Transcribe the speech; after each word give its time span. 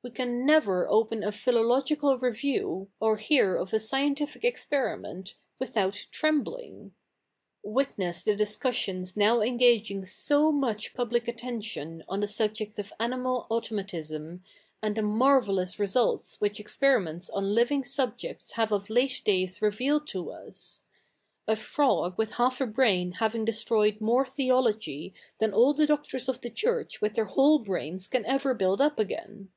We 0.00 0.10
can 0.12 0.46
never 0.46 0.88
open 0.88 1.24
a 1.24 1.32
philological 1.32 2.16
review, 2.18 2.88
or 3.00 3.16
hear 3.16 3.56
of 3.56 3.74
a 3.74 3.80
scientific 3.80 4.42
experiffient, 4.44 5.34
without 5.58 6.06
tremblifig. 6.12 6.92
Witness 7.64 8.22
the 8.22 8.36
discussions 8.36 9.16
now 9.16 9.40
engaging 9.42 9.98
F 10.02 10.04
82 10.04 10.04
THE 10.04 10.04
NEW 10.04 10.04
REPUBLIC 10.04 10.04
[bk. 10.04 10.22
it 10.22 10.24
so 10.24 10.52
much 10.52 10.94
public 10.94 11.28
attention 11.28 12.04
on 12.08 12.20
the 12.20 12.28
subject 12.28 12.78
of 12.78 12.92
animal 13.00 13.48
auto 13.50 13.74
matism^ 13.74 14.40
afid 14.82 14.94
the 14.94 15.02
marvellous 15.02 15.80
results 15.80 16.40
which 16.40 16.60
experimetits 16.60 17.28
on 17.34 17.52
living 17.52 17.82
subjects 17.82 18.52
have 18.52 18.70
of 18.70 18.88
late 18.88 19.20
days 19.24 19.60
revealed 19.60 20.06
to 20.06 20.30
us; 20.30 20.84
a 21.48 21.56
frog 21.56 22.16
with 22.16 22.34
half 22.34 22.60
a 22.60 22.66
brain 22.66 23.10
having 23.18 23.44
destroyed 23.44 24.00
more 24.00 24.24
theology 24.24 25.12
than 25.40 25.52
all 25.52 25.74
the 25.74 25.88
doctors 25.88 26.28
of 26.28 26.40
the 26.40 26.50
Church 26.50 27.00
with 27.02 27.14
their 27.14 27.26
ivhole 27.26 27.62
brains 27.62 28.06
ca?i 28.06 28.22
ever 28.24 28.54
build 28.54 28.80
up 28.80 28.96
agai?t. 28.96 29.48